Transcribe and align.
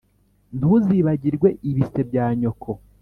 ntuzibagirwe 0.57 1.49
ibise 1.69 2.01
bya 2.09 2.25
nyoko 2.39 2.71